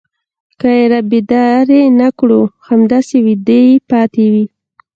که 0.59 0.69
يې 0.77 0.83
رابيدارې 0.91 1.81
نه 1.99 2.09
کړو 2.19 2.41
همداسې 2.69 3.15
ويدې 3.25 3.63
پاتې 3.89 4.25
وي. 4.33 4.45